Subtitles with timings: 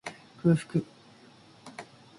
[0.41, 0.81] 空腹